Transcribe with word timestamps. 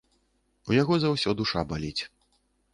У 0.69 0.77
яго 0.81 0.97
за 1.05 1.13
ўсё 1.17 1.37
душа 1.43 1.65
баліць. 1.75 2.03